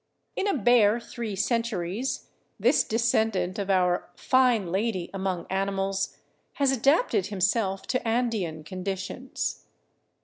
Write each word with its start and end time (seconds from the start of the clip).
In 0.35 0.47
a 0.47 0.57
bare 0.57 0.99
three 0.99 1.35
centuries 1.35 2.29
this 2.59 2.83
descendent 2.83 3.59
of 3.59 3.69
our" 3.69 4.09
fine 4.15 4.71
lady 4.71 5.11
among 5.13 5.45
animals" 5.51 6.17
has 6.53 6.71
adapted 6.71 7.27
himself 7.27 7.85
to 7.85 8.07
Andean 8.07 8.63
conditions. 8.63 9.67